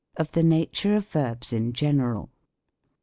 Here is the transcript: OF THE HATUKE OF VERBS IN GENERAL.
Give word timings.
OF 0.17 0.31
THE 0.31 0.41
HATUKE 0.41 0.97
OF 0.97 1.07
VERBS 1.09 1.53
IN 1.53 1.73
GENERAL. 1.73 2.31